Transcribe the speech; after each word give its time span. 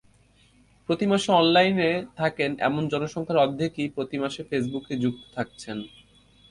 প্রতি 0.89 1.05
মাসে 1.07 1.29
অনলাইনে 1.31 1.89
থাকেন 2.15 2.51
এমন 2.59 2.83
জনসংখ্যার 2.87 3.37
অর্ধেকই 3.37 3.87
প্রতি 3.89 4.17
মাসে 4.17 4.41
ফেসবুকে 4.43 4.93
যুক্ত 4.97 5.21
থাকছেন। 5.35 5.77